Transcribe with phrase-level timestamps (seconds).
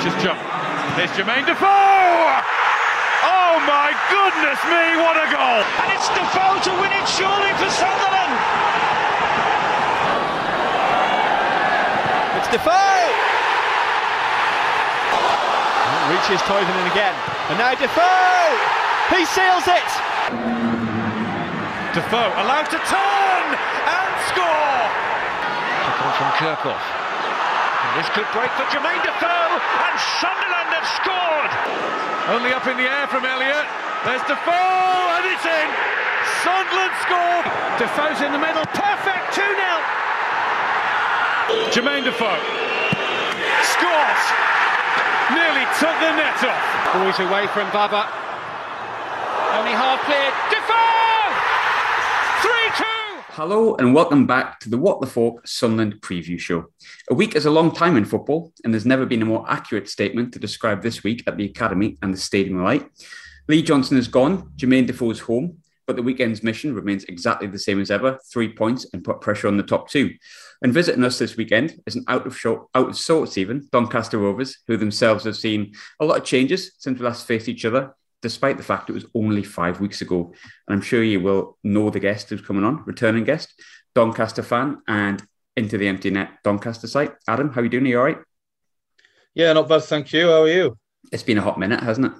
[0.00, 0.40] coach's jump.
[0.96, 1.60] There's Jermaine Defoe!
[1.60, 5.60] Oh my goodness me, what a goal!
[5.84, 8.32] And it's Defoe to win it surely for Sunderland!
[12.40, 13.12] It's Defoe!
[16.08, 17.14] Reaches Toivonen again.
[17.52, 18.56] And now Defoe!
[19.12, 19.90] He seals it!
[21.92, 23.44] Defoe allowed to turn
[23.84, 24.80] and score!
[26.16, 26.99] From Kirchhoff.
[27.80, 31.52] And this could break for Jermaine Defoe, and Sunderland have scored!
[32.28, 33.66] Only up in the air from Elliott.
[34.04, 35.68] There's Defoe, and it's in!
[36.44, 37.40] Sunderland score!
[37.80, 39.48] Defoe's in the middle, perfect 2 0!
[41.72, 42.38] Jermaine Defoe
[43.64, 44.22] scores!
[45.32, 46.64] Nearly took the net off.
[46.92, 48.08] Boys away from Baba.
[49.56, 50.34] Only half cleared.
[50.50, 51.30] Defoe!
[52.42, 52.99] 3 2!
[53.34, 56.64] Hello and welcome back to the What the Fork Sunderland preview show.
[57.12, 59.88] A week is a long time in football, and there's never been a more accurate
[59.88, 62.90] statement to describe this week at the Academy and the Stadium Light.
[63.46, 67.80] Lee Johnson is gone, Jermaine Defoe's home, but the weekend's mission remains exactly the same
[67.80, 70.12] as ever three points and put pressure on the top two.
[70.62, 74.18] And visiting us this weekend is an out of, show, out of sorts, even Doncaster
[74.18, 77.94] Rovers, who themselves have seen a lot of changes since we last faced each other,
[78.22, 80.32] despite the fact it was only five weeks ago.
[80.66, 83.52] And I'm sure you will know the guest who's coming on, returning guest,
[83.94, 85.22] Doncaster fan, and
[85.56, 87.12] into the empty net Doncaster site.
[87.28, 87.84] Adam, how are you doing?
[87.84, 88.18] Are you all right?
[89.34, 90.28] Yeah, not bad, thank you.
[90.28, 90.78] How are you?
[91.12, 92.12] It's been a hot minute, hasn't it?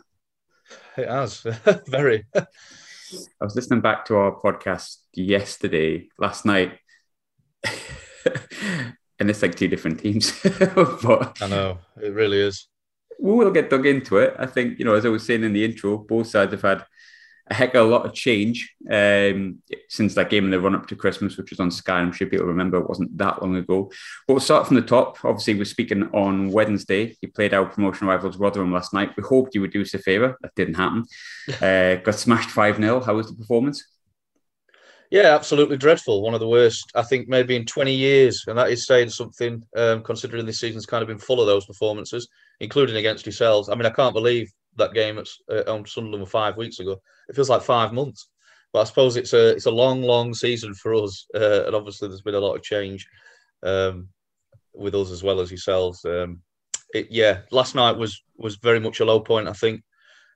[0.97, 1.43] It has,
[1.89, 2.27] very.
[2.35, 2.45] I
[3.45, 6.79] was listening back to our podcast yesterday, last night,
[7.65, 10.39] and it's like two different teams.
[10.75, 12.70] but I know, it really is.
[13.21, 14.35] We will get dug into it.
[14.39, 16.85] I think, you know, as I was saying in the intro, both sides have had
[17.51, 20.87] a heck of a lot of change um, since that game in the run up
[20.87, 21.99] to Christmas, which was on Sky.
[21.99, 23.91] I'm sure people remember it wasn't that long ago.
[24.27, 25.23] But we'll start from the top.
[25.25, 27.17] Obviously, we're speaking on Wednesday.
[27.21, 29.17] You played our promotion rivals Rotherham last night.
[29.17, 30.39] We hoped you would do us a favour.
[30.43, 31.05] That didn't happen.
[31.61, 33.01] Uh, got smashed 5 0.
[33.01, 33.85] How was the performance?
[35.11, 36.23] Yeah, absolutely dreadful.
[36.23, 38.45] One of the worst, I think, maybe in 20 years.
[38.47, 41.67] And that is saying something, um, considering this season's kind of been full of those
[41.67, 42.29] performances,
[42.61, 43.69] including against yourselves.
[43.69, 47.01] I mean, I can't believe that game at uh, on Sunderland five weeks ago.
[47.29, 48.29] It feels like five months.
[48.73, 52.09] But I suppose it's a it's a long, long season for us, uh, and obviously
[52.09, 53.07] there's been a lot of change
[53.65, 54.09] um,
[54.73, 56.05] with us as well as yourselves.
[56.05, 56.41] Um,
[56.95, 59.49] it, yeah, last night was was very much a low point.
[59.49, 59.83] I think.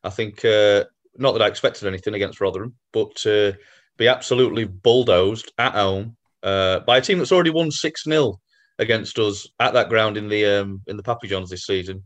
[0.02, 0.84] I think uh,
[1.16, 3.52] not that I expected anything against Rotherham, but uh,
[3.96, 8.38] be absolutely bulldozed at home uh, by a team that's already won six 0
[8.78, 12.04] against us at that ground in the um, in the Papa John's this season.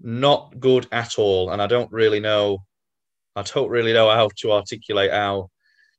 [0.00, 2.64] Not good at all, and I don't really know.
[3.36, 5.50] I don't really know how to articulate how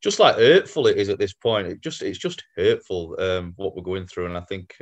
[0.02, 1.66] just like hurtful it is at this point.
[1.66, 4.76] It just it's just hurtful um, what we're going through, and I think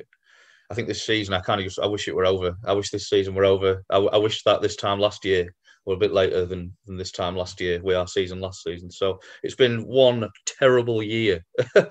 [0.71, 2.57] I think this season I kind of just I wish it were over.
[2.67, 3.85] I wish this season were over.
[3.91, 5.55] I, I wish that this time last year
[5.87, 8.91] or a bit later than, than this time last year, we our season last season.
[8.91, 11.45] So it's been one terrible year.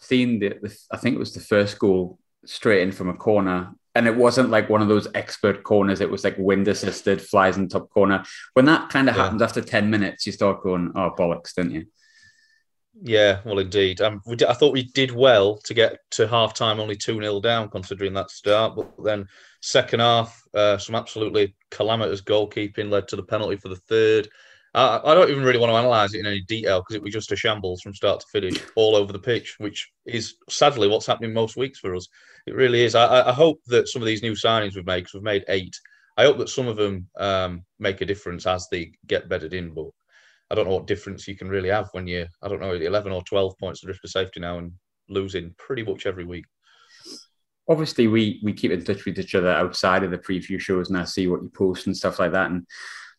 [0.00, 3.72] Seen the, the, I think it was the first goal straight in from a corner.
[4.00, 6.00] And it wasn't like one of those expert corners.
[6.00, 8.24] It was like wind assisted, flies in top corner.
[8.54, 9.24] When that kind of Yeah.
[9.24, 11.84] happens after 10 minutes, you start going, oh, bollocks, don't you?
[13.02, 14.00] yeah, well, indeed.
[14.00, 17.20] Um, we did, I thought we did well to get to half time only 2
[17.20, 18.74] 0 down, considering that start.
[18.74, 19.28] But then,
[19.60, 24.28] second half, uh, some absolutely calamitous goalkeeping led to the penalty for the third.
[24.72, 27.32] I, don't even really want to analyse it in any detail because it was just
[27.32, 31.32] a shambles from start to finish all over the pitch, which is sadly what's happening
[31.32, 32.06] most weeks for us.
[32.46, 32.94] It really is.
[32.94, 35.74] I, I- hope that some of these new signings we've made, because we've made eight,
[36.16, 39.74] I hope that some of them um, make a difference as they get bedded in.
[39.74, 39.86] But
[40.50, 43.12] I don't know what difference you can really have when you, I don't know, 11
[43.12, 44.72] or 12 points adrift of safety now and
[45.08, 46.44] losing pretty much every week.
[47.68, 50.98] Obviously, we we keep in touch with each other outside of the preview shows and
[50.98, 52.50] I see what you post and stuff like that.
[52.50, 52.66] And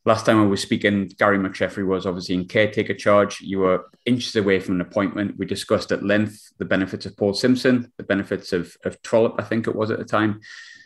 [0.05, 3.39] last time I was speaking, Gary McSheffrey was obviously in caretaker charge.
[3.41, 5.37] You were inches away from an appointment.
[5.37, 9.43] We discussed at length the benefits of Paul Simpson, the benefits of, of Trollope, I
[9.43, 10.41] think it was at the time.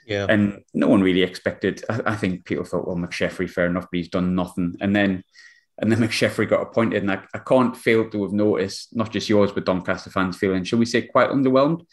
[0.06, 0.28] Yeah.
[0.30, 1.84] And no one really expected.
[1.90, 4.76] I, I think people thought, well, McSheffrey, fair enough, but he's done nothing.
[4.82, 5.24] And then
[5.78, 9.30] and then McSheffrey got appointed, and I, I can't fail to have noticed, not just
[9.30, 11.86] yours, but Doncaster fans feeling, shall we say, quite underwhelmed.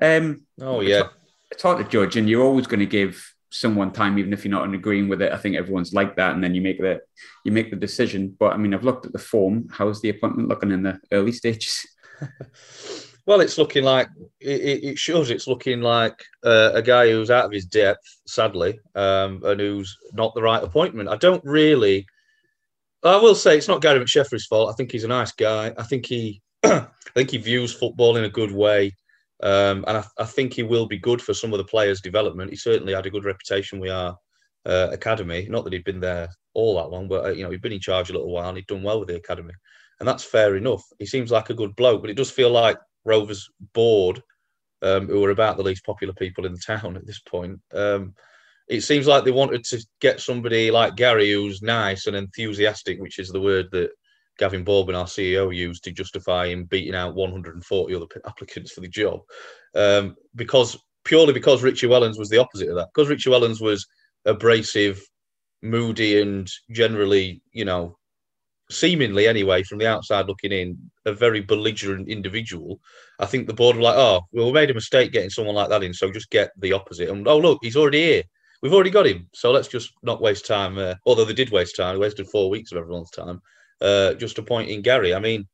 [0.00, 0.98] Um, oh, it's yeah.
[1.02, 1.14] hard-
[1.52, 4.50] It's hard to judge, and you're always going to give someone time, even if you're
[4.50, 5.32] not agreeing with it.
[5.32, 7.00] I think everyone's like that, and then you make the
[7.44, 8.36] you make the decision.
[8.38, 9.68] But I mean, I've looked at the form.
[9.70, 11.86] How's the appointment looking in the early stages?
[13.26, 14.08] Well, it's looking like
[14.40, 18.02] it, it it shows it's looking like uh, a guy who's out of his depth,
[18.26, 21.08] sadly, um, and who's not the right appointment.
[21.08, 22.06] I don't really.
[23.04, 24.70] I will say it's not Gary McSheffrey's fault.
[24.70, 25.72] I think he's a nice guy.
[25.78, 28.96] I think he, I think he views football in a good way.
[29.42, 32.50] Um, and I, I, think he will be good for some of the players' development.
[32.50, 34.16] He certainly had a good reputation with our
[34.66, 35.46] uh, academy.
[35.48, 37.80] Not that he'd been there all that long, but uh, you know he'd been in
[37.80, 38.48] charge a little while.
[38.48, 39.54] and He'd done well with the academy,
[39.98, 40.82] and that's fair enough.
[40.98, 44.22] He seems like a good bloke, but it does feel like Rovers board,
[44.82, 47.60] um, who are about the least popular people in the town at this point.
[47.72, 48.14] Um,
[48.68, 53.18] it seems like they wanted to get somebody like Gary who's nice and enthusiastic, which
[53.18, 53.90] is the word that
[54.40, 58.88] Gavin Baldwin, our CEO, used to justify him beating out 140 other applicants for the
[58.88, 59.20] job,
[59.74, 62.88] um, because purely because Richie Wellens was the opposite of that.
[62.94, 63.86] Because Richie Wellens was
[64.24, 64.98] abrasive,
[65.62, 67.98] moody, and generally, you know,
[68.70, 72.80] seemingly anyway, from the outside looking in, a very belligerent individual.
[73.18, 75.68] I think the board were like, oh, well, we made a mistake getting someone like
[75.68, 77.10] that in, so just get the opposite.
[77.10, 78.22] And oh, look, he's already here.
[78.62, 80.78] We've already got him, so let's just not waste time.
[80.78, 83.42] Uh, although they did waste time, they wasted four weeks of everyone's time
[83.80, 85.14] uh, just appointing Gary.
[85.14, 85.46] I mean,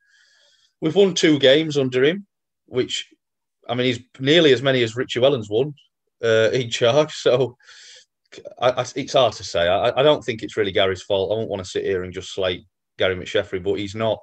[0.81, 2.27] we've won two games under him,
[2.67, 3.09] which
[3.69, 5.75] I mean, he's nearly as many as Richie Wellens won
[6.23, 7.15] uh, in charge.
[7.15, 7.57] So
[8.61, 9.69] I, I, it's hard to say.
[9.69, 11.33] I, I, don't think it's really Gary's fault.
[11.33, 12.65] I don't want to sit here and just slate
[12.99, 14.19] Gary McSheffrey, but he's not.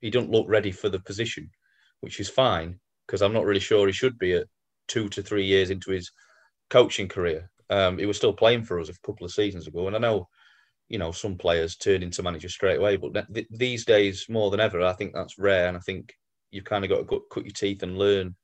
[0.00, 1.50] He doesn't look ready for the position,
[2.00, 4.46] which is fine because I'm not really sure he should be at
[4.86, 6.10] two to three years into his
[6.70, 7.50] coaching career.
[7.70, 10.28] Um, he was still playing for us a couple of seasons ago, and I know,
[10.88, 12.96] you know, some players turn into managers straight away.
[12.96, 16.14] But th- these days, more than ever, I think that's rare, and I think
[16.50, 18.34] you've kind of got to cut your teeth and learn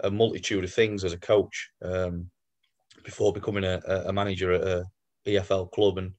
[0.00, 2.30] a multitude of things as a coach um,
[3.04, 4.84] before becoming a, a, manager at a
[5.26, 5.98] EFL club.
[5.98, 6.12] And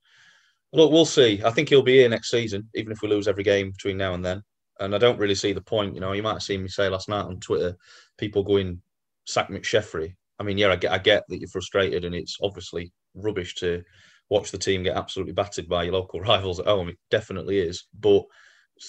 [0.71, 1.41] look, we'll see.
[1.43, 4.13] I think he'll be here next season, even if we lose every game between now
[4.13, 4.41] and then.
[4.79, 5.93] And I don't really see the point.
[5.93, 7.77] You know, you might have seen me say last night on Twitter,
[8.17, 8.81] people going
[9.25, 10.15] sack McSheffrey.
[10.39, 13.83] I mean, yeah, I get, I get that you're frustrated, and it's obviously rubbish to
[14.33, 16.89] watch the team get absolutely battered by your local rivals at home.
[16.89, 18.23] It definitely is, but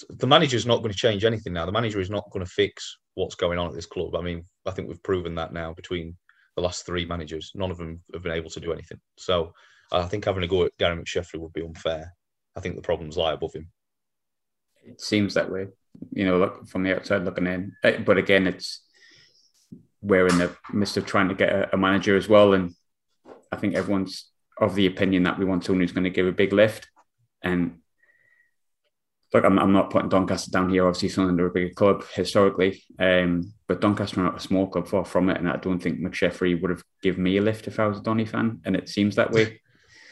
[0.09, 1.65] the manager is not going to change anything now.
[1.65, 4.15] The manager is not going to fix what's going on at this club.
[4.15, 6.17] I mean, I think we've proven that now between
[6.55, 7.51] the last three managers.
[7.53, 8.99] None of them have been able to do anything.
[9.17, 9.53] So
[9.91, 12.11] I think having a go at Gary McSheffrey would be unfair.
[12.55, 13.69] I think the problems lie above him.
[14.83, 15.67] It seems that way,
[16.11, 17.73] you know, look from the outside looking in.
[17.83, 18.81] Uh, but again, it's
[20.01, 22.73] we're in the midst of trying to get a manager as well, and
[23.51, 26.31] I think everyone's of the opinion that we want someone who's going to give a
[26.31, 26.87] big lift.
[27.41, 27.79] And
[29.33, 30.87] look, I'm, I'm not putting Doncaster down here.
[30.87, 34.87] Obviously, Sunderland are a bigger club historically, um, but Doncaster are not a small club
[34.87, 35.37] far from it.
[35.37, 38.03] And I don't think McSheffrey would have given me a lift if I was a
[38.03, 39.61] Donny fan, and it seems that way.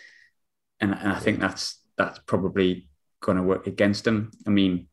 [0.80, 2.89] and, and I think that's that's probably
[3.22, 4.31] going to work against him.
[4.46, 4.88] I mean,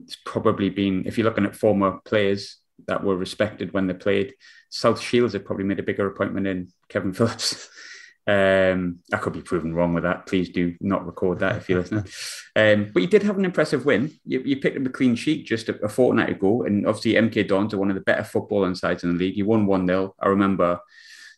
[0.00, 4.34] it's probably been if you're looking at former players that were respected when they played.
[4.68, 7.68] South Shields have probably made a bigger appointment in Kevin Phillips.
[8.26, 10.26] Um, I could be proven wrong with that.
[10.26, 12.06] Please do not record that if you're listening.
[12.56, 14.12] Um, but you did have an impressive win.
[14.24, 17.48] You, you picked up a clean sheet just a, a, fortnight ago, and obviously MK
[17.48, 19.36] Dons are one of the better footballing sides in the league.
[19.36, 20.80] You won one 0 I remember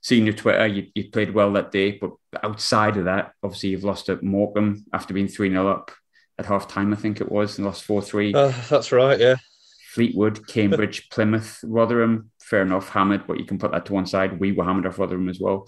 [0.01, 0.67] seeing your Twitter.
[0.67, 2.13] You, you, played well that day, but
[2.43, 5.91] outside of that, obviously you've lost at Morecambe after being three 0 up
[6.39, 6.93] at half time.
[6.93, 8.33] I think it was, and lost four three.
[8.33, 9.19] Uh, that's right.
[9.19, 9.37] Yeah.
[9.91, 12.31] Fleetwood, Cambridge, Plymouth, Rotherham.
[12.41, 14.39] Fair enough, hammered, but you can put that to one side.
[14.39, 15.67] We were hammered off Rotherham as well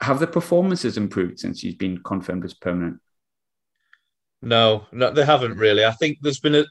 [0.00, 2.98] have the performances improved since he's been confirmed as permanent?
[4.42, 5.84] No, no, they haven't really.
[5.84, 6.64] I think there's been a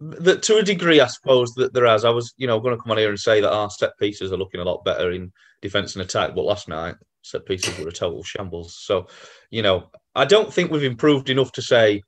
[0.00, 2.04] that to a degree, I suppose that there has.
[2.04, 4.30] I was, you know, going to come on here and say that our set pieces
[4.30, 5.32] are looking a lot better in
[5.62, 8.76] defence and attack, but last night set pieces were a total shambles.
[8.78, 9.08] So,
[9.50, 12.02] you know, I don't think we've improved enough to say,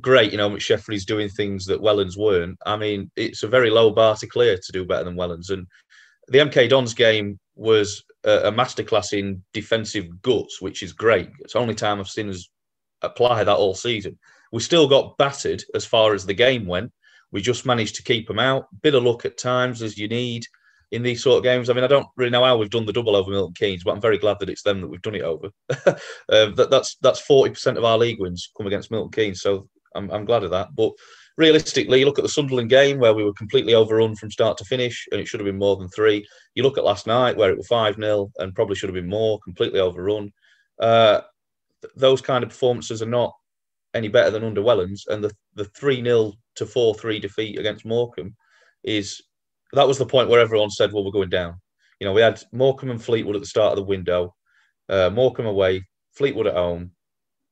[0.00, 2.58] great, you know, McSheffrey's doing things that Wellens weren't.
[2.64, 5.66] I mean, it's a very low bar to clear to do better than Wellens, and
[6.28, 11.30] the MK Dons game was a, masterclass in defensive guts, which is great.
[11.40, 12.48] It's the only time I've seen us
[13.02, 14.18] apply that all season.
[14.52, 16.92] We still got battered as far as the game went.
[17.30, 18.66] We just managed to keep them out.
[18.82, 20.44] Bit of luck at times, as you need
[20.92, 21.70] in these sort of games.
[21.70, 23.92] I mean, I don't really know how we've done the double over Milton Keynes, but
[23.92, 25.48] I'm very glad that it's them that we've done it over.
[25.86, 25.94] um,
[26.54, 30.10] that, that's that's forty percent of our league wins come against Milton Keynes, so I'm,
[30.10, 30.74] I'm glad of that.
[30.76, 30.92] But
[31.36, 34.64] realistically, you look at the Sunderland game where we were completely overrun from start to
[34.64, 36.26] finish, and it should have been more than three.
[36.54, 39.08] You look at last night where it was 5 0 and probably should have been
[39.08, 40.32] more, completely overrun.
[40.80, 41.20] Uh,
[41.80, 43.32] th- those kind of performances are not
[43.94, 45.02] any better than under Wellens.
[45.08, 48.36] And the, the 3 0 to 4 3 defeat against Morecambe
[48.84, 49.22] is
[49.72, 51.60] that was the point where everyone said, well, we're going down.
[51.98, 54.34] You know, we had Morecambe and Fleetwood at the start of the window,
[54.88, 56.90] uh, Morecambe away, Fleetwood at home.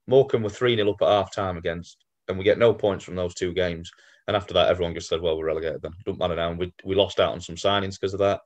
[0.07, 3.17] Morecambe were 3 0 up at half time against and we get no points from
[3.17, 3.91] those two games.
[4.27, 5.93] And after that, everyone just said, "Well, we're relegated then.
[6.05, 8.41] Don't matter now." And we we lost out on some signings because of that.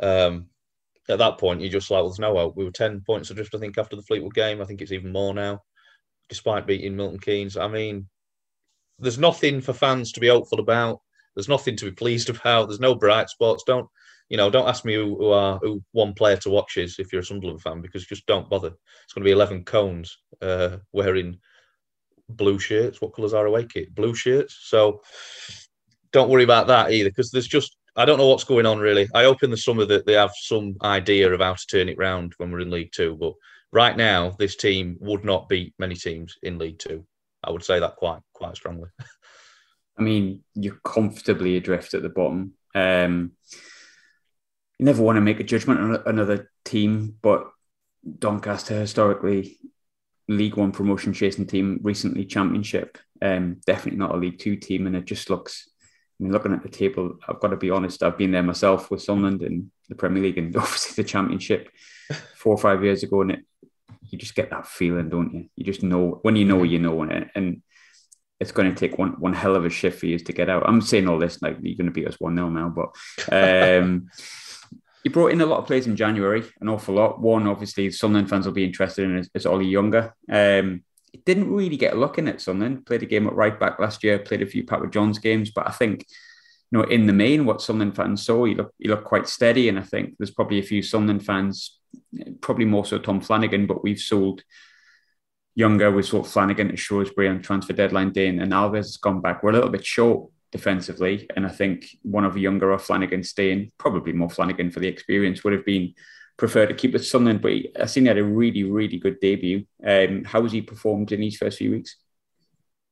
[0.00, 0.46] Um,
[1.08, 3.54] at that point, you're just like, "Well, there's no hope." We were ten points adrift,
[3.54, 4.60] I think, after the Fleetwood game.
[4.60, 5.62] I think it's even more now,
[6.28, 7.56] despite beating Milton Keynes.
[7.56, 8.08] I mean,
[8.98, 11.00] there's nothing for fans to be hopeful about.
[11.34, 12.68] There's nothing to be pleased about.
[12.68, 13.64] There's no bright spots.
[13.66, 13.88] Don't
[14.28, 17.12] you know, don't ask me who, who are who one player to watch is if
[17.12, 18.68] you're a Sunderland fan because just don't bother.
[19.04, 21.38] It's going to be eleven cones uh, wearing
[22.28, 23.00] blue shirts.
[23.00, 23.94] What colours are away kit?
[23.94, 24.58] Blue shirts.
[24.62, 25.02] So
[26.12, 29.08] don't worry about that either because there's just I don't know what's going on really.
[29.14, 31.98] I hope in the summer that they have some idea of how to turn it
[31.98, 33.16] round when we're in League Two.
[33.18, 33.34] But
[33.72, 37.04] right now, this team would not beat many teams in League Two.
[37.42, 38.88] I would say that quite quite strongly.
[39.98, 42.52] I mean, you're comfortably adrift at the bottom.
[42.72, 43.32] Um,
[44.78, 47.50] you never want to make a judgment on another team, but
[48.18, 49.58] Doncaster historically
[50.28, 52.98] League One promotion chasing team, recently Championship.
[53.20, 55.68] Um, definitely not a League Two team, and it just looks.
[56.20, 58.02] I mean, looking at the table, I've got to be honest.
[58.02, 61.70] I've been there myself with Sunderland in the Premier League and obviously the Championship
[62.34, 63.40] four or five years ago, and it,
[64.10, 65.48] you just get that feeling, don't you?
[65.56, 67.62] You just know when you know you know, and, and
[68.40, 70.68] it's going to take one one hell of a shift for you to get out.
[70.68, 72.94] I'm saying all this like you're going to beat us one 0 now, but
[73.32, 74.08] um,
[75.08, 77.18] you brought in a lot of players in January, an awful lot.
[77.18, 80.14] One, obviously, Sunderland fans will be interested in is, is Ollie Younger.
[80.30, 80.84] Um,
[81.24, 82.84] didn't really get a look in at Sunderland.
[82.84, 84.18] Played a game at right back last year.
[84.18, 86.04] Played a few Papa John's games, but I think
[86.70, 89.70] you know in the main, what Sunderland fans saw, he looked he looked quite steady,
[89.70, 91.78] and I think there's probably a few Sunderland fans,
[92.42, 94.42] probably more so Tom Flanagan, but we've sold.
[95.54, 99.42] Younger, we sold Flanagan to Shrewsbury on transfer deadline day, and Alves has gone back.
[99.42, 101.26] We're a little bit short defensively.
[101.36, 104.88] And I think one of the Younger or Flanagan staying, probably more Flanagan for the
[104.88, 105.94] experience, would have been
[106.36, 107.42] preferred to keep with Sunderland.
[107.42, 109.66] But I seen he had a really, really good debut.
[109.84, 111.96] Um, how has he performed in these first few weeks?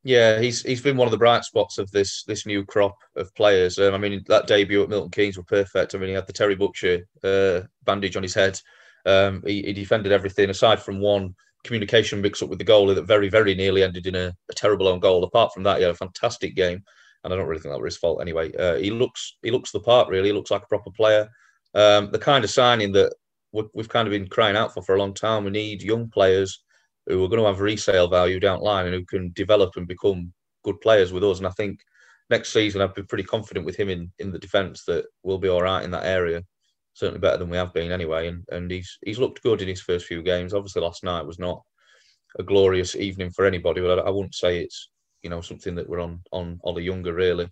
[0.05, 3.35] Yeah, he's he's been one of the bright spots of this this new crop of
[3.35, 3.79] players.
[3.79, 5.95] Um, I mean, that debut at Milton Keynes were perfect.
[5.95, 8.61] I mean, he had the Terry Butcher uh, bandage on his head.
[9.05, 13.07] Um, he, he, defended everything aside from one communication mix up with the goalie that
[13.07, 15.23] very, very nearly ended in a, a terrible own goal.
[15.23, 16.83] Apart from that, he had a fantastic game
[17.27, 18.55] and I don't really think that was his fault anyway.
[18.55, 20.29] Uh, he looks he looks the part really.
[20.29, 21.29] He looks like a proper player.
[21.75, 23.13] Um, the kind of signing that
[23.53, 25.45] we've kind of been crying out for for a long time.
[25.45, 26.63] We need young players
[27.07, 29.87] who are going to have resale value down the line and who can develop and
[29.87, 30.33] become
[30.65, 31.39] good players with us.
[31.39, 31.81] And I think
[32.31, 35.49] next season I've been pretty confident with him in in the defence that we'll be
[35.49, 36.43] all right in that area.
[36.95, 38.29] Certainly better than we have been anyway.
[38.29, 40.55] And and he's he's looked good in his first few games.
[40.55, 41.61] Obviously last night was not
[42.39, 44.91] a glorious evening for anybody, but I, I wouldn't say it's
[45.27, 47.51] you know something that we're on on Ollie Younger really.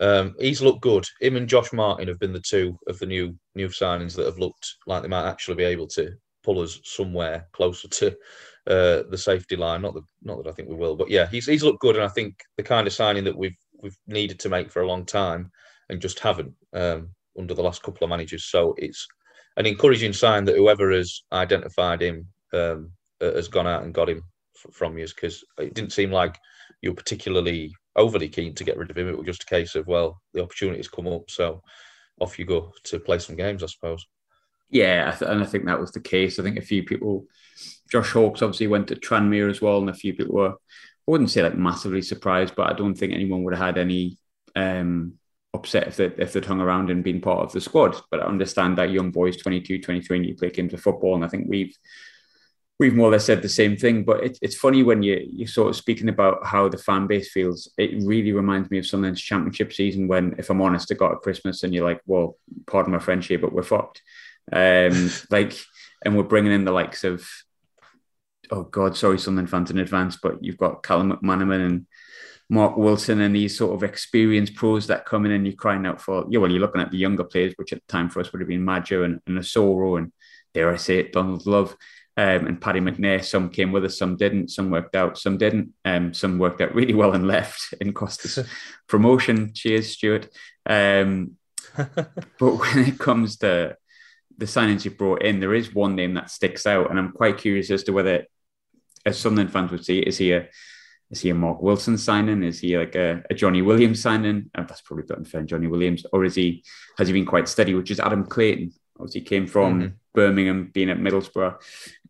[0.00, 1.06] Um, he's looked good.
[1.22, 4.38] Him and Josh Martin have been the two of the new new signings that have
[4.38, 6.12] looked like they might actually be able to
[6.44, 8.08] pull us somewhere closer to
[8.66, 9.80] uh, the safety line.
[9.80, 12.04] Not that not that I think we will, but yeah, he's he's looked good, and
[12.04, 15.06] I think the kind of signing that we've we've needed to make for a long
[15.06, 15.50] time
[15.88, 17.08] and just haven't um,
[17.38, 18.44] under the last couple of managers.
[18.44, 19.08] So it's
[19.56, 22.92] an encouraging sign that whoever has identified him um,
[23.22, 24.22] has gone out and got him
[24.72, 26.38] from you because it didn't seem like
[26.86, 29.08] you're particularly overly keen to get rid of him.
[29.08, 31.62] It was just a case of well, the opportunities come up, so
[32.20, 34.06] off you go to play some games, I suppose.
[34.70, 36.38] Yeah, and I think that was the case.
[36.38, 37.26] I think a few people,
[37.90, 41.30] Josh Hawkes obviously went to Tranmere as well, and a few people were, I wouldn't
[41.30, 44.16] say like massively surprised, but I don't think anyone would have had any
[44.54, 45.14] um,
[45.54, 48.00] upset if they if they'd hung around and been part of the squad.
[48.10, 51.24] But I understand that young boys, 22, 23, and you play games of football, and
[51.24, 51.76] I think we've
[52.78, 54.04] we've more or less said the same thing.
[54.04, 57.30] But it, it's funny when you you're sort of speaking about how the fan base
[57.30, 57.70] feels.
[57.78, 61.22] It really reminds me of Sunderland's championship season when, if I'm honest, it got at
[61.22, 64.02] Christmas and you're like, well, pardon my French here, but we're fucked.
[64.52, 65.56] Um, like,
[66.04, 67.26] and we're bringing in the likes of,
[68.50, 71.86] oh God, sorry, Sunderland fans in advance, but you've got Callum McManaman and
[72.48, 76.00] Marc Wilson and these sort of experienced pros that come in and you're crying out
[76.00, 78.30] for, yeah, well, you're looking at the younger players, which at the time for us
[78.30, 80.12] would have been Maja and, and Asoro and
[80.54, 81.76] dare I say it, Donald Love
[82.16, 83.22] um, and Paddy McNair.
[83.22, 84.50] Some came with us, some didn't.
[84.50, 85.74] Some worked out, some didn't.
[85.84, 88.38] Um, some worked out really well and left and cost us
[88.88, 89.52] promotion.
[89.54, 90.28] Cheers, Stuart.
[90.64, 91.32] Um,
[91.76, 92.06] but
[92.40, 93.76] when it comes to
[94.38, 97.38] the signings you brought in, there is one name that sticks out, and I'm quite
[97.38, 98.26] curious as to whether,
[99.04, 100.48] as Sunderland fans would see, is he a
[101.10, 102.42] is he a Marc Wilson signing?
[102.42, 104.50] Is he like a, a Jonny Williams signing?
[104.56, 106.64] Oh, that's probably not unfair, Jonny Williams, or is he
[106.98, 107.74] has he been quite steady?
[107.74, 108.72] Which is Adam Clayton.
[108.98, 109.94] Obviously, came from mm-hmm.
[110.14, 111.56] Birmingham, being at Middlesbrough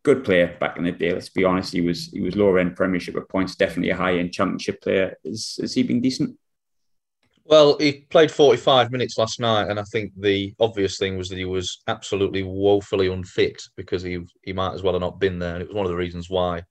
[0.07, 1.11] good player back in the day.
[1.11, 4.17] Let's be honest, he was he was lower end Premiership at points, definitely a high
[4.17, 5.17] end Championship player.
[5.25, 6.37] Is has he been decent?
[7.43, 11.37] Well, he played 45 minutes last night, and I think the obvious thing was that
[11.37, 15.55] he was absolutely woefully unfit because he he might as well have not been there.
[15.55, 16.63] And it was one of the reasons why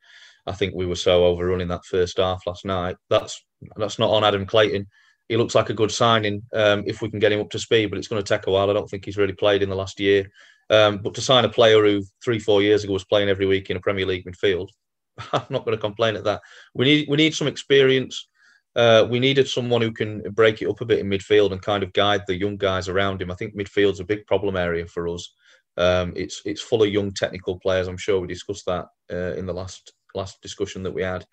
[0.46, 2.96] I think we were so overrunning that first half last night.
[3.10, 3.44] That's
[3.76, 4.86] that's not on Adam Clayton.
[5.28, 7.86] He looks like a good signing um, if we can get him up to speed,
[7.86, 8.70] but it's going to take a while.
[8.70, 10.30] I don't think he's really played in the last year.
[10.70, 13.70] Um, but to sign a player who three, four years ago was playing every week
[13.70, 14.68] in a Premier League midfield,
[15.32, 16.42] I'm not going to complain at that.
[16.74, 18.28] We need we need some experience.
[18.76, 21.82] uh, we needed someone who can break it up a bit in midfield and kind
[21.82, 23.30] of guide the young guys around him.
[23.30, 25.32] I think midfield's a big problem area for us.
[25.78, 27.88] Um, it's it's full of young technical players.
[27.88, 31.26] I'm sure we discussed that uh, in the last last discussion that we had.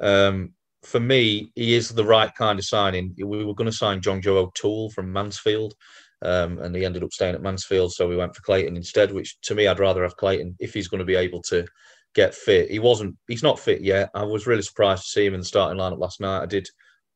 [0.00, 0.52] Um,
[0.84, 3.14] for me, he is the right kind of signing.
[3.18, 5.74] We were going to sign John-Joe O'Toole from Mansfield,
[6.22, 9.12] um, and he ended up staying at Mansfield, so we went for Clayton instead.
[9.12, 11.66] Which to me, I'd rather have Clayton if he's going to be able to
[12.14, 12.70] get fit.
[12.70, 13.16] He wasn't.
[13.28, 14.10] He's not fit yet.
[14.14, 16.42] I was really surprised to see him in the starting lineup last night.
[16.42, 16.66] I did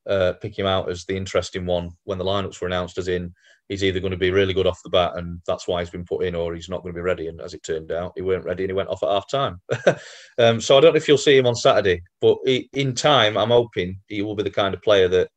[0.08, 2.98] uh, pick him out as the interesting one when the lineups were announced.
[2.98, 3.32] As in,
[3.68, 6.04] he's either going to be really good off the bat, and that's why he's been
[6.04, 7.28] put in, or he's not going to be ready.
[7.28, 9.60] And as it turned out, he weren't ready, and he went off at half time.
[10.38, 13.36] um, so I don't know if you'll see him on Saturday, but he, in time,
[13.36, 15.28] I'm hoping he will be the kind of player that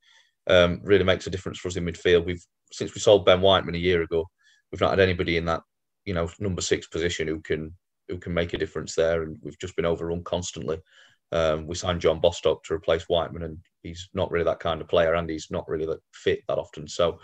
[0.48, 2.26] um, really makes a difference for us in midfield.
[2.26, 4.26] We've since we sold Ben Whiteman a year ago,
[4.72, 5.62] we've not had anybody in that
[6.06, 7.74] you know number six position who can
[8.08, 10.80] who can make a difference there, and we've just been overrun constantly.
[11.32, 14.88] Um, we signed John Bostock to replace Whiteman, and he's not really that kind of
[14.88, 16.88] player, and he's not really that fit that often.
[16.88, 17.20] So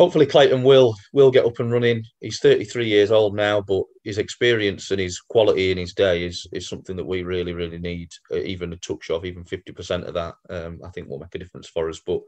[0.00, 2.02] hopefully Clayton will will get up and running.
[2.20, 6.46] He's 33 years old now, but his experience and his quality in his day is
[6.52, 8.08] is something that we really really need.
[8.32, 11.38] Uh, even a touch of, even 50% of that, um, I think will make a
[11.38, 12.00] difference for us.
[12.04, 12.20] But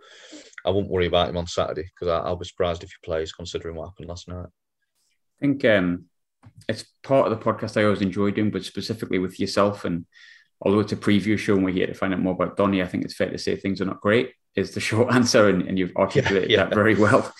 [0.67, 3.77] I won't worry about him on Saturday because I'll be surprised if he plays, considering
[3.77, 4.47] what happened last night.
[4.47, 6.05] I think um,
[6.69, 10.05] it's part of the podcast I always enjoy doing, but specifically with yourself and
[10.63, 12.87] although it's a preview show and we're here to find out more about Donny, I
[12.87, 15.49] think it's fair to say things are not great, is the short answer.
[15.49, 16.65] And, and you've articulated yeah, yeah.
[16.65, 17.33] that very well.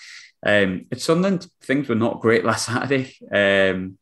[0.45, 3.15] Um, at Sunderland, things were not great last Saturday.
[3.31, 3.97] Um,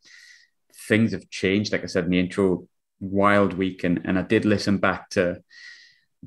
[0.88, 2.68] things have changed, like I said in the intro,
[3.00, 3.84] wild week.
[3.84, 5.42] And, and I did listen back to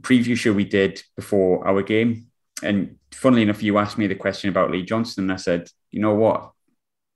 [0.01, 2.29] preview show we did before our game.
[2.63, 6.01] And funnily enough, you asked me the question about Lee Johnson, and I said, you
[6.01, 6.53] know what?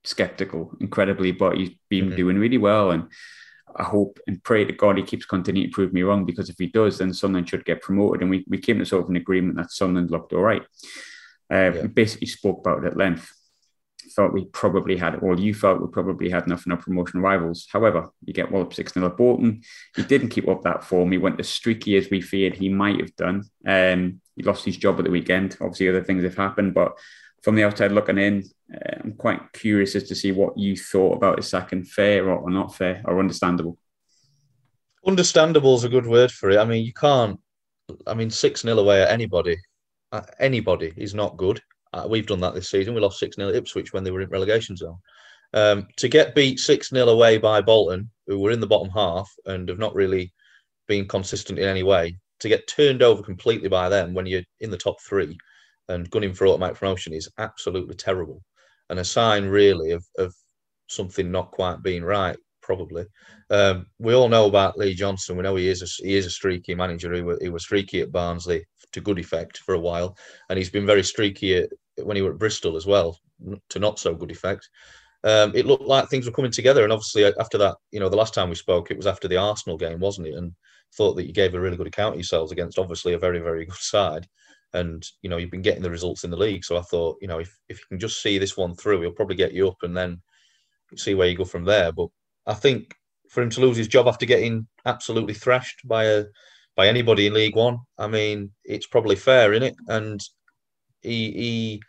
[0.05, 2.17] Skeptical, incredibly, but he's been mm-hmm.
[2.17, 2.91] doing really well.
[2.91, 3.09] And
[3.77, 6.57] I hope and pray to God he keeps continuing to prove me wrong because if
[6.59, 8.23] he does, then Sunderland should get promoted.
[8.23, 10.63] And we, we came to sort of an agreement that Sunderland looked all right.
[11.51, 11.83] Uh, yeah.
[11.83, 13.33] We basically spoke about it at length.
[14.13, 17.69] Thought we probably had, or you felt we probably had enough in our promotion rivals.
[17.71, 19.63] However, you get Wallop 6 0 at Bolton.
[19.95, 21.13] He didn't keep up that form.
[21.13, 23.45] He went as streaky as we feared he might have done.
[23.67, 25.59] Um, he lost his job at the weekend.
[25.61, 26.99] Obviously, other things have happened, but
[27.43, 31.17] from the outside looking in, uh, I'm quite curious as to see what you thought
[31.17, 33.79] about his second fair or, or not fair or understandable.
[35.07, 36.59] Understandable is a good word for it.
[36.59, 37.41] I mean, you can't.
[38.07, 39.57] I mean, six 0 away at anybody,
[40.13, 41.63] uh, anybody is not good.
[41.95, 42.93] Uh, we've done that this season.
[42.93, 44.99] We lost six 0 Ipswich when they were in relegation zone.
[45.55, 49.33] Um, to get beat six 0 away by Bolton, who were in the bottom half
[49.47, 50.35] and have not really
[50.87, 54.71] been consistent in any way, to get turned over completely by them when you're in
[54.71, 55.39] the top three
[55.89, 58.43] and gunning for automatic promotion is absolutely terrible
[58.91, 60.35] and a sign really of, of
[60.89, 63.07] something not quite being right probably.
[63.51, 65.37] Um, we all know about Lee Johnson.
[65.37, 67.15] We know he is a, he is a streaky manager.
[67.15, 70.17] He was, he was streaky at Barnsley to good effect for a while
[70.49, 71.71] and he's been very streaky at,
[72.03, 73.19] when he was at Bristol as well
[73.71, 74.69] to not so good effect.
[75.25, 78.17] Um, it looked like things were coming together and obviously after that you know the
[78.17, 80.35] last time we spoke it was after the Arsenal game wasn't it?
[80.35, 80.53] And
[80.95, 83.65] thought that you gave a really good account of yourselves against obviously a very very
[83.65, 84.27] good side
[84.75, 86.65] and you know you've been getting the results in the league.
[86.65, 89.13] So I thought, you know, if if you can just see this one through, he'll
[89.13, 90.21] probably get you up, and then
[90.97, 91.93] see where you go from there.
[91.93, 92.09] But
[92.47, 92.95] I think
[93.31, 96.25] for him to lose his job after getting absolutely thrashed by a
[96.77, 99.77] by anybody in League One, I mean, it's probably fair, isn't it?
[99.89, 100.21] And
[101.03, 101.83] he he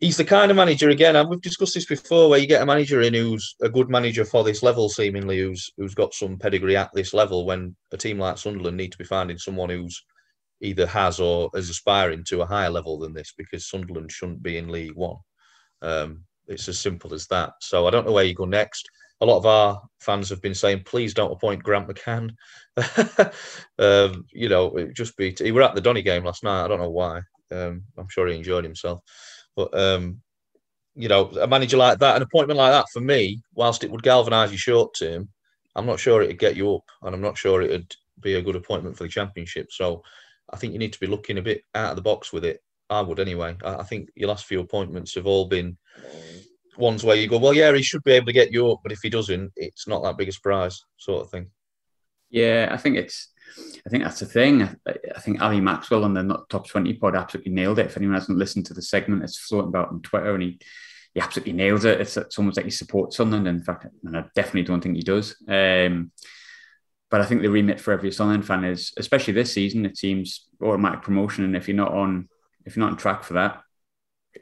[0.00, 2.66] he's the kind of manager again, and we've discussed this before, where you get a
[2.66, 6.76] manager in who's a good manager for this level, seemingly who's who's got some pedigree
[6.76, 7.46] at this level.
[7.46, 10.02] When a team like Sunderland need to be finding someone who's
[10.62, 14.56] either has or is aspiring to a higher level than this because Sunderland shouldn't be
[14.56, 15.16] in League One.
[15.82, 17.52] Um, it's as simple as that.
[17.60, 18.88] So I don't know where you go next.
[19.20, 22.30] A lot of our fans have been saying, please don't appoint Grant McCann.
[23.78, 25.34] um, you know, it just be.
[25.38, 26.64] He were at the Donny game last night.
[26.64, 27.20] I don't know why.
[27.50, 29.00] Um, I'm sure he enjoyed himself.
[29.54, 30.20] But um,
[30.94, 34.02] you know, a manager like that, an appointment like that, for me, whilst it would
[34.02, 35.28] galvanise you short term,
[35.76, 38.56] I'm not sure it'd get you up, and I'm not sure it'd be a good
[38.56, 39.68] appointment for the championship.
[39.70, 40.02] So
[40.50, 42.60] I think you need to be looking a bit out of the box with it.
[42.90, 43.56] I would anyway.
[43.64, 45.78] I, I think your last few appointments have all been
[46.76, 48.92] ones where you go, well, yeah, he should be able to get you up, but
[48.92, 51.50] if he doesn't, it's not that big a surprise, sort of thing.
[52.30, 53.28] Yeah, I think it's.
[53.86, 54.62] I think that's the thing.
[54.62, 57.86] I, I think Ali Maxwell on the top twenty pod absolutely nailed it.
[57.86, 60.58] If anyone hasn't listened to the segment, it's floating about on Twitter, and he
[61.12, 62.00] he absolutely nails it.
[62.00, 63.48] It's, it's almost like he supports Sunderland.
[63.48, 65.36] In fact, and I definitely don't think he does.
[65.46, 66.10] Um,
[67.12, 70.48] but I think the remit for every Sunderland fan is, especially this season, it seems
[70.62, 71.44] automatic promotion.
[71.44, 72.30] And if you're not on,
[72.64, 73.60] if you're not on track for that,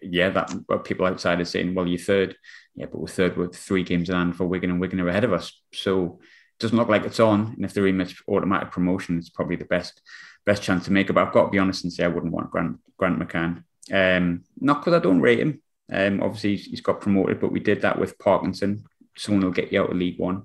[0.01, 2.37] yeah, that what people outside are saying, well, you're third,
[2.77, 5.25] yeah, but we're third with three games in hand for Wigan, and Wigan are ahead
[5.25, 5.61] of us.
[5.75, 7.55] So it doesn't look like it's on.
[7.57, 10.01] And if they're in automatic promotion, it's probably the best
[10.47, 11.15] best chance to make it.
[11.15, 13.65] But I've got to be honest and say I wouldn't want Grant Grant McCann.
[13.93, 15.61] Um, not because I don't rate him.
[15.93, 18.85] Um, obviously he's, he's got promoted, but we did that with Parkinson.
[19.17, 20.45] Someone will get you out of League One.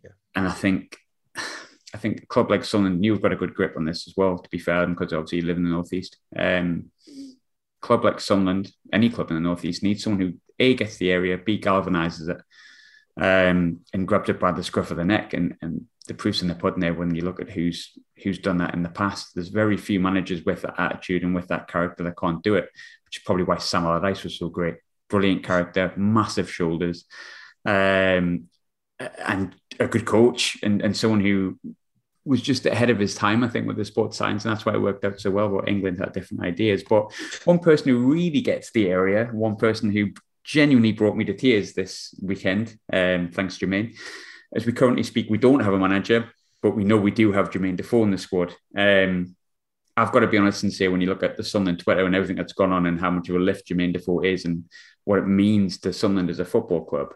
[0.00, 0.10] Yeah.
[0.36, 0.96] And I think
[1.94, 4.36] I think a club like Sunderland, you've got a good grip on this as well,
[4.36, 6.18] to be fair, because obviously you live in the Northeast.
[6.36, 6.90] Um,
[7.80, 11.38] club like Sunderland, any club in the Northeast, needs someone who A, gets the area,
[11.38, 12.40] B, galvanises it,
[13.16, 15.34] um, and grabs it by the scruff of the neck.
[15.34, 18.58] And, and the proof's in the pudding there when you look at who's who's done
[18.58, 19.34] that in the past.
[19.34, 22.68] There's very few managers with that attitude and with that character that can't do it,
[23.04, 24.76] which is probably why Sam Allardyce was so great.
[25.08, 27.04] Brilliant character, massive shoulders,
[27.64, 28.48] um,
[28.98, 31.58] and a good coach, and, and someone who
[32.24, 34.74] was just ahead of his time, I think, with the sports science, and that's why
[34.74, 35.48] it worked out so well.
[35.48, 36.82] But England had different ideas.
[36.88, 37.12] But
[37.44, 41.74] one person who really gets the area, one person who genuinely brought me to tears
[41.74, 43.94] this weekend, um, thanks Jermaine.
[44.54, 46.30] As we currently speak, we don't have a manager,
[46.62, 48.54] but we know we do have Jermaine Defoe in the squad.
[48.76, 49.36] Um,
[49.96, 52.16] I've got to be honest and say, when you look at the Sunderland Twitter and
[52.16, 54.64] everything that's gone on, and how much of a lift Jermaine Defoe is, and
[55.04, 57.14] what it means to Sunderland as a football club,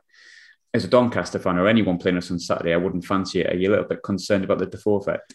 [0.74, 3.52] as a Doncaster fan or anyone playing us on Saturday, I wouldn't fancy it.
[3.52, 5.34] Are you a little bit concerned about the Defoe effect?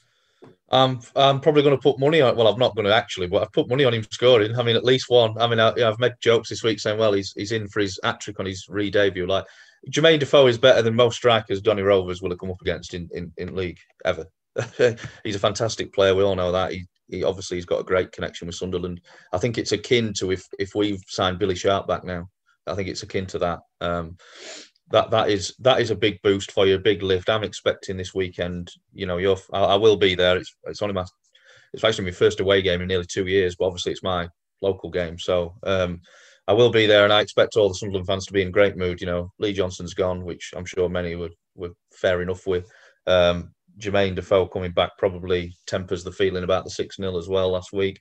[0.74, 2.36] I'm probably going to put money on.
[2.36, 4.58] Well, I'm not going to actually, but I've put money on him scoring.
[4.58, 5.40] I mean, at least one.
[5.40, 8.00] I mean, I, have made jokes this week saying, well, he's he's in for his
[8.04, 9.28] hat trick on his re-debut.
[9.28, 9.46] Like
[9.90, 13.08] Jermaine Defoe is better than most strikers Donny Rovers will have come up against in
[13.14, 14.26] in, in league ever.
[15.24, 16.16] he's a fantastic player.
[16.16, 16.72] We all know that.
[16.72, 19.02] He, he obviously he's got a great connection with Sunderland.
[19.32, 22.30] I think it's akin to if if we've signed Billy Sharp back now.
[22.66, 23.60] I think it's akin to that.
[23.82, 24.18] Um,
[24.94, 27.28] that that is that is a big boost for you, a big lift.
[27.28, 28.72] I'm expecting this weekend.
[28.94, 30.38] You know, you're I, I will be there.
[30.38, 31.04] It's it's only my
[31.74, 34.30] it's actually my first away game in nearly two years, but obviously it's my
[34.62, 35.18] local game.
[35.18, 36.00] So um,
[36.48, 38.78] I will be there, and I expect all the Sunderland fans to be in great
[38.78, 39.02] mood.
[39.02, 42.72] You know, Lee Johnson's gone, which I'm sure many were were fair enough with.
[43.08, 47.50] Um, Jermaine Defoe coming back probably tempers the feeling about the six 0 as well
[47.50, 48.00] last week.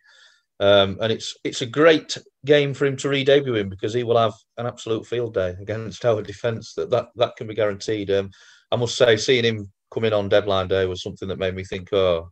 [0.63, 4.17] Um, and it's it's a great game for him to re-debut in because he will
[4.17, 6.75] have an absolute field day against our defence.
[6.75, 8.13] That that that can be guaranteed.
[8.13, 8.31] Um,
[8.71, 11.65] I must say, seeing him come in on deadline day was something that made me
[11.65, 12.31] think, oh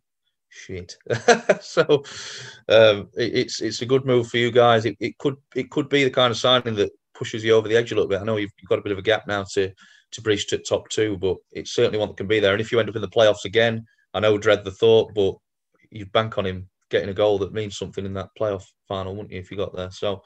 [0.49, 0.97] shit.
[1.61, 2.05] so
[2.69, 4.87] um, it, it's it's a good move for you guys.
[4.87, 7.77] It, it could it could be the kind of signing that pushes you over the
[7.77, 8.21] edge a little bit.
[8.21, 9.73] I know you've, got a bit of a gap now to
[10.12, 12.53] to breach to top two, but it's certainly one that can be there.
[12.53, 15.35] And if you end up in the playoffs again, I know dread the thought, but
[15.90, 19.33] you bank on him getting a goal that means something in that playoff final, wouldn't
[19.33, 19.90] you, if you got there?
[19.90, 20.22] So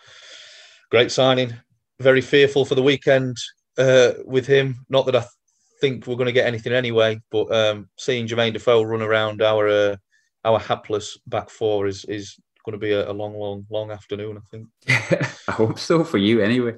[0.90, 1.54] great signing.
[2.00, 3.36] Very fearful for the weekend
[3.78, 4.84] uh, with him.
[4.88, 5.24] Not that I
[5.80, 9.68] think we're going to get anything anyway, but um, seeing Jermaine Defoe run around our
[9.68, 9.96] uh,
[10.44, 14.38] our hapless back four is is going to be a, a long, long, long afternoon.
[14.38, 14.68] I think.
[15.48, 16.72] I hope so for you, anyway.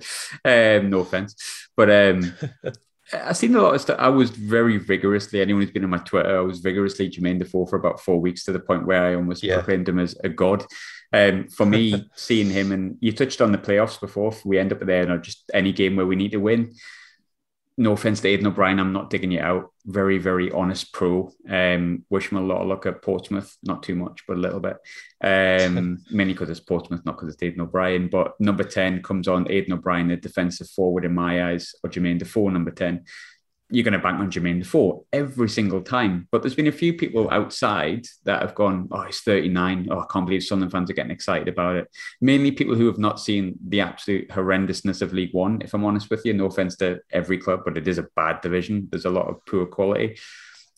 [0.44, 2.34] Um, no offense, but um,
[3.12, 3.98] I've seen a lot of stuff.
[4.00, 7.66] I was very vigorously, anyone who's been on my Twitter, I was vigorously Jermaine Defoe
[7.66, 9.54] for about four weeks to the point where I almost yeah.
[9.56, 10.64] proclaimed him as a god.
[11.12, 14.72] Um, for me, seeing him, and you touched on the playoffs before, if we end
[14.72, 16.74] up there, or just any game where we need to win,
[17.78, 19.70] no offense to Aiden O'Brien, I'm not digging you out.
[19.84, 21.30] Very, very honest pro.
[21.48, 23.54] Um, wish him a lot of luck at Portsmouth.
[23.62, 24.76] Not too much, but a little bit.
[25.22, 28.08] Um, mainly because it's Portsmouth, not because it's Aiden O'Brien.
[28.08, 32.18] But number 10 comes on Aiden O'Brien, the defensive forward in my eyes, or Jermaine
[32.18, 33.04] Defoe, number 10
[33.70, 36.28] you're going to bank on Jermaine Defoe every single time.
[36.30, 39.88] But there's been a few people outside that have gone, oh, he's 39.
[39.90, 41.88] Oh, I can't believe Sunderland fans are getting excited about it.
[42.20, 46.10] Mainly people who have not seen the absolute horrendousness of League One, if I'm honest
[46.10, 46.32] with you.
[46.32, 48.88] No offense to every club, but it is a bad division.
[48.90, 50.16] There's a lot of poor quality.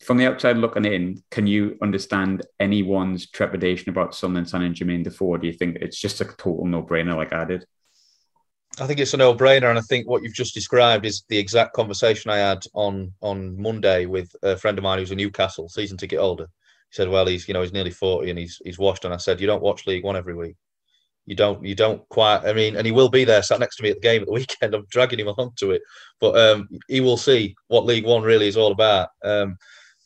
[0.03, 5.37] From the outside looking in, can you understand anyone's trepidation about Sunderland signing Jermaine Defoe?
[5.37, 7.67] Do you think it's just a total no brainer like I did?
[8.81, 11.75] I think it's a no-brainer, and I think what you've just described is the exact
[11.75, 15.97] conversation I had on on Monday with a friend of mine who's a Newcastle season
[15.97, 16.45] ticket holder.
[16.91, 19.19] He said, "Well, he's you know he's nearly forty and he's he's washed." And I
[19.19, 20.57] said, "You don't watch League One every week.
[21.27, 22.45] You don't you don't quite.
[22.45, 24.27] I mean, and he will be there, sat next to me at the game at
[24.27, 24.75] the weekend.
[24.75, 25.83] I'm dragging him along to it,
[26.21, 29.57] but um, he will see what League One really is all about." Um,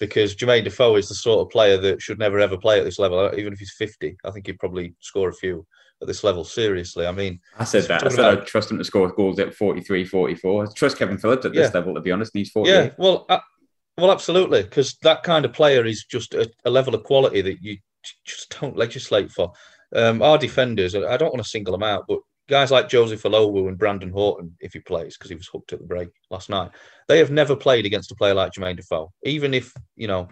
[0.00, 2.98] because Jermaine Defoe is the sort of player that should never ever play at this
[2.98, 4.16] level, even if he's 50.
[4.24, 5.64] I think he'd probably score a few
[6.02, 7.06] at this level seriously.
[7.06, 8.04] I mean, I said that.
[8.04, 10.64] I said about, I trust him to score goals at 43, 44.
[10.64, 11.78] I trust Kevin Phillips at this yeah.
[11.78, 12.32] level, to be honest.
[12.34, 12.70] He's 40.
[12.70, 13.38] Yeah, well, uh,
[13.96, 14.62] well, absolutely.
[14.62, 17.78] Because that kind of player is just a, a, level of quality that you
[18.26, 19.52] just don't legislate for.
[19.94, 23.68] Um, our defenders, I don't want to single them out, but guys like Joseph Olowu
[23.68, 26.70] and Brandon Horton, if he plays, because he was hooked at the break last night,
[27.08, 29.12] they have never played against a player like Jermaine Defoe.
[29.24, 30.28] Even if, you know,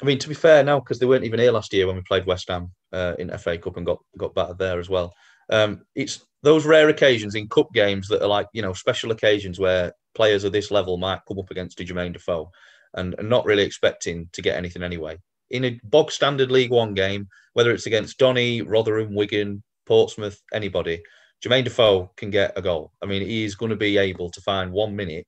[0.00, 2.02] I mean, to be fair now, because they weren't even here last year when we
[2.02, 5.12] played West Ham uh, in FA Cup and got got battered there as well.
[5.50, 9.58] Um, it's those rare occasions in cup games that are like you know special occasions
[9.58, 12.50] where players of this level might come up against a Jermaine Defoe.
[12.94, 15.16] and, and not really expecting to get anything anyway.
[15.50, 21.02] In a bog standard League One game, whether it's against Donny, Rotherham, Wigan, Portsmouth, anybody,
[21.44, 22.92] Jermaine Defoe can get a goal.
[23.02, 25.26] I mean, he is going to be able to find one minute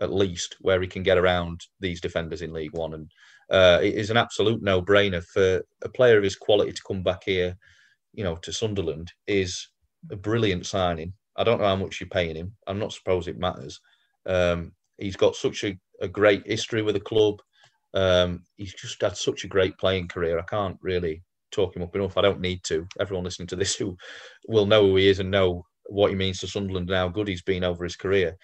[0.00, 2.94] at least where he can get around these defenders in League One.
[2.94, 3.10] And
[3.50, 7.02] uh, it is an absolute no brainer for a player of his quality to come
[7.02, 7.56] back here,
[8.12, 9.68] you know, to Sunderland is
[10.10, 11.12] a brilliant signing.
[11.36, 12.54] I don't know how much you're paying him.
[12.66, 13.80] I'm not supposed it matters.
[14.26, 17.40] Um, he's got such a, a, great history with the club.
[17.92, 20.38] Um, he's just had such a great playing career.
[20.38, 22.16] I can't really talk him up enough.
[22.16, 22.86] I don't need to.
[23.00, 23.96] Everyone listening to this who
[24.48, 27.28] will know who he is and know what he means to Sunderland and how good
[27.28, 28.36] he's been over his career.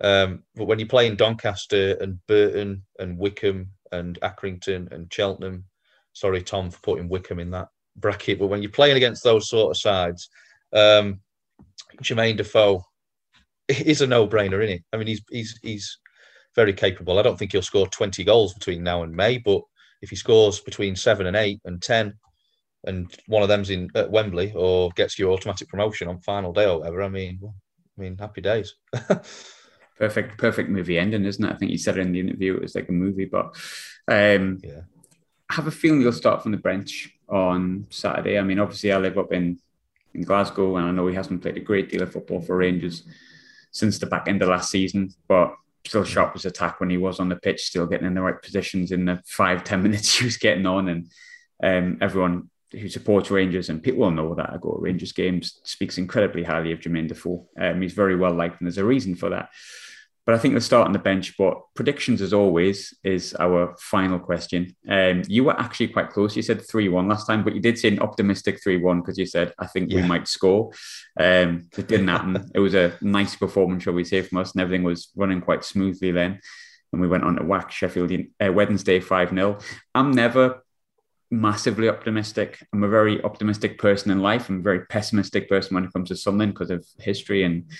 [0.00, 5.64] Um, but when you're playing Doncaster and Burton and Wycombe and Accrington and Cheltenham,
[6.12, 9.70] sorry Tom for putting Wycombe in that bracket, but when you're playing against those sort
[9.70, 10.28] of sides,
[10.72, 11.20] um,
[12.02, 12.84] Jermaine Defoe
[13.68, 14.84] is a no-brainer, isn't it?
[14.92, 15.98] I mean, he's he's he's
[16.54, 17.18] very capable.
[17.18, 19.62] I don't think he'll score 20 goals between now and May, but
[20.02, 22.14] if he scores between seven and eight and ten,
[22.84, 26.66] and one of them's in at Wembley or gets you automatic promotion on final day
[26.66, 28.74] or whatever, I mean, I mean, happy days.
[29.98, 31.52] perfect, perfect movie ending, isn't it?
[31.52, 32.54] I think you said it in the interview.
[32.56, 33.56] It was like a movie, but
[34.06, 34.82] um, yeah,
[35.50, 38.38] I have a feeling you'll start from the bench on Saturday.
[38.38, 39.58] I mean, obviously, I live up in
[40.14, 43.02] in Glasgow, and I know he hasn't played a great deal of football for Rangers
[43.70, 47.20] since the back end of last season, but still sharp as attack when he was
[47.20, 50.24] on the pitch, still getting in the right positions in the five ten minutes he
[50.24, 51.10] was getting on, and
[51.62, 55.96] um, everyone who supports Rangers and people know that I go to Rangers games speaks
[55.96, 57.48] incredibly highly of Jermaine Defoe.
[57.58, 59.48] Um, he's very well liked, and there's a reason for that.
[60.28, 61.38] But I think the start on the bench.
[61.38, 64.76] But predictions, as always, is our final question.
[64.86, 66.36] Um, you were actually quite close.
[66.36, 69.16] You said 3 1 last time, but you did say an optimistic 3 1 because
[69.16, 70.02] you said, I think yeah.
[70.02, 70.70] we might score.
[71.18, 72.50] Um, it didn't happen.
[72.54, 75.64] it was a nice performance, shall we say, from us, and everything was running quite
[75.64, 76.40] smoothly then.
[76.92, 79.58] And we went on to whack Sheffield uh, Wednesday 5 0.
[79.94, 80.62] I'm never
[81.30, 82.62] massively optimistic.
[82.74, 84.50] I'm a very optimistic person in life.
[84.50, 87.70] I'm a very pessimistic person when it comes to something because of history and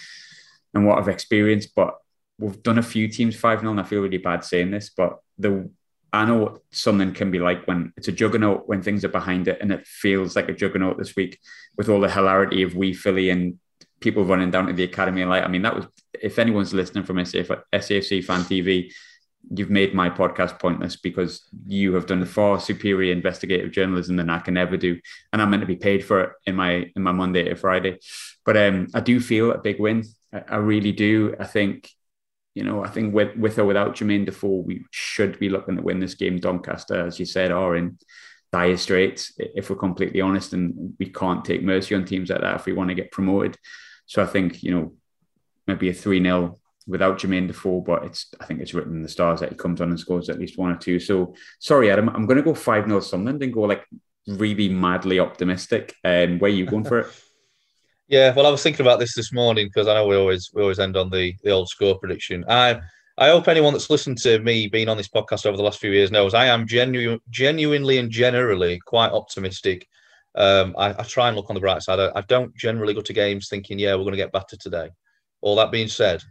[0.73, 1.75] and what I've experienced.
[1.77, 1.95] But
[2.39, 5.19] we've done a few teams 5 0, and I feel really bad saying this, but
[5.39, 5.71] the
[6.13, 9.49] I know what something can be like when it's a juggernaut when things are behind
[9.49, 11.39] it, and it feels like a juggernaut this week
[11.77, 13.59] with all the hilarity of Wee Philly and
[14.01, 15.25] people running down to the academy.
[15.25, 15.87] Like, I mean, that was
[16.21, 18.91] if anyone's listening from SAF, SAFC fan TV,
[19.51, 24.39] you've made my podcast pointless because you have done far superior investigative journalism than I
[24.39, 24.99] can ever do,
[25.33, 27.99] and I'm meant to be paid for it in my in my Monday to Friday.
[28.47, 30.05] But um, I do feel a big win.
[30.33, 31.35] I, I really do.
[31.39, 31.91] I think
[32.55, 35.83] you know, I think with with or without Jermaine Defoe, we should be looking to
[35.83, 36.39] win this game.
[36.39, 37.99] Doncaster, as you said, are in
[38.53, 42.57] dire straits, if we're completely honest, and we can't take mercy on teams like that
[42.57, 43.57] if we want to get promoted.
[44.07, 44.95] So I think, you know,
[45.67, 49.09] maybe a 3 0 without Jermaine Defoe, but it's I think it's written in the
[49.09, 50.99] stars that he comes on and scores at least one or two.
[50.99, 53.85] So sorry, Adam, I'm going to go 5 0 Sunderland and go like
[54.27, 55.95] really madly optimistic.
[56.03, 57.07] And um, where are you going for it?
[58.09, 60.63] Yeah, well, I was thinking about this this morning because I know we always we
[60.63, 62.43] always end on the the old score prediction.
[62.49, 62.81] I
[63.19, 65.91] I hope anyone that's listened to me being on this podcast over the last few
[65.91, 69.87] years knows I am genu- genuinely and generally quite optimistic.
[70.37, 71.99] Um, I, I, try and look on the bright side.
[71.99, 74.89] I, I don't generally go to games thinking, yeah, we're going to get better today.
[75.41, 76.23] All that being said,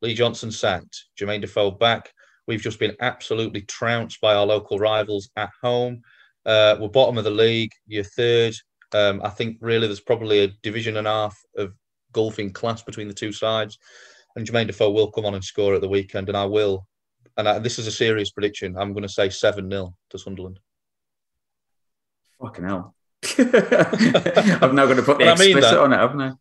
[0.00, 2.12] Lee Johnson sacked, Jermaine Defoe back.
[2.48, 6.02] We've just been absolutely trounced by our local rivals at home.
[6.44, 7.70] Uh, we're bottom of the league.
[7.86, 8.54] You're third.
[8.94, 11.74] Um, I think really there's probably a division and a half of
[12.12, 13.78] golfing class between the two sides.
[14.36, 16.86] And Jermaine Defoe will come on and score at the weekend, and I will.
[17.36, 18.76] And I, this is a serious prediction.
[18.78, 20.58] I'm going to say 7 0 to Sunderland.
[22.40, 22.94] Fucking hell.
[23.38, 26.38] I'm now going to put the explicit I mean on it, haven't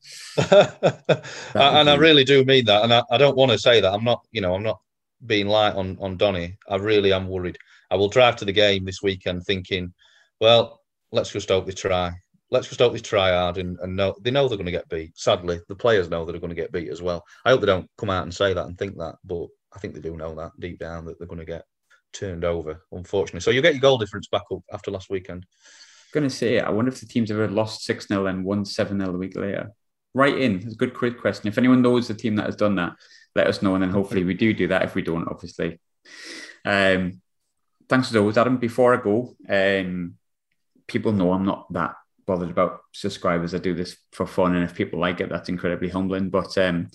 [1.55, 1.79] I?
[1.79, 2.83] and I really do mean that.
[2.83, 3.93] And I, I don't want to say that.
[3.93, 4.79] I'm not, you know, I'm not
[5.25, 6.57] being light on, on Donny.
[6.67, 7.57] I really am worried.
[7.91, 9.93] I will drive to the game this weekend thinking,
[10.39, 12.13] well, let's just hope they try
[12.51, 14.89] let's just hope they try hard and, and know they know they're going to get
[14.89, 15.17] beat.
[15.17, 17.25] Sadly, the players know they're going to get beat as well.
[17.45, 19.93] I hope they don't come out and say that and think that, but I think
[19.93, 21.63] they do know that deep down that they're going to get
[22.13, 23.39] turned over, unfortunately.
[23.39, 25.45] So you get your goal difference back up after last weekend.
[26.13, 28.65] I'm going to say, I wonder if the team's ever lost 6 0 and won
[28.65, 29.71] 7 0 a week later.
[30.13, 30.57] Right in.
[30.57, 31.47] It's a good quick question.
[31.47, 32.93] If anyone knows the team that has done that,
[33.33, 33.75] let us know.
[33.75, 34.83] And then hopefully we do do that.
[34.83, 35.79] If we don't, obviously.
[36.65, 37.21] Um,
[37.87, 38.57] thanks as always, Adam.
[38.57, 40.15] Before I go, um,
[40.85, 43.53] people know I'm not that bothered about subscribers.
[43.53, 46.29] I do this for fun, and if people like it, that's incredibly humbling.
[46.29, 46.89] But um,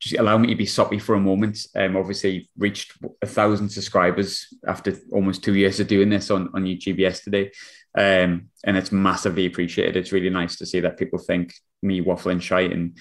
[0.00, 1.58] just allow me to be soppy for a moment.
[1.76, 6.64] Um, obviously, reached a thousand subscribers after almost two years of doing this on, on
[6.64, 7.50] YouTube yesterday.
[7.96, 9.96] Um, and it's massively appreciated.
[9.96, 11.52] It's really nice to see that people think
[11.82, 12.96] me waffling shite and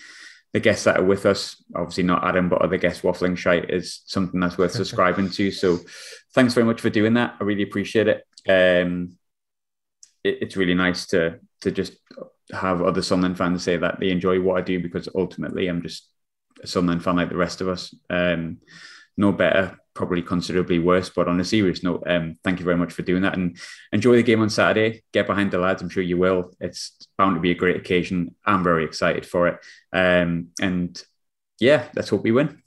[0.52, 4.02] the guests that are with us, obviously not Adam, but other guests waffling shite is
[4.06, 5.52] something that's worth subscribing to.
[5.52, 5.80] So
[6.34, 7.36] thanks very much for doing that.
[7.40, 8.26] I really appreciate it.
[8.48, 9.19] Um,
[10.24, 11.94] it it's really nice to to just
[12.52, 16.10] have other Sunderland fans say that they enjoy what I do because ultimately I'm just
[16.64, 17.94] a Sunderland fan like the rest of us.
[18.10, 18.58] Um,
[19.18, 21.10] no better, probably considerably worse.
[21.10, 23.58] But on a serious note, um, thank you very much for doing that and
[23.92, 25.04] enjoy the game on Saturday.
[25.12, 25.82] Get behind the lads.
[25.82, 26.54] I'm sure you will.
[26.60, 28.34] It's bound to be a great occasion.
[28.46, 29.60] I'm very excited for it.
[29.92, 31.02] Um, and
[31.60, 32.62] yeah, let's hope we win.